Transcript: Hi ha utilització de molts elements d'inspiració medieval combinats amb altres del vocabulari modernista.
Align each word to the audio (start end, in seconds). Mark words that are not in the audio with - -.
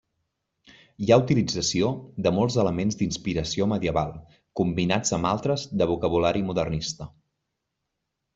Hi 1.01 1.09
ha 1.09 1.17
utilització 1.23 1.91
de 2.27 2.31
molts 2.37 2.57
elements 2.63 2.97
d'inspiració 3.01 3.67
medieval 3.75 4.15
combinats 4.61 5.15
amb 5.19 5.31
altres 5.33 5.67
del 5.83 5.93
vocabulari 5.93 6.43
modernista. 6.51 7.11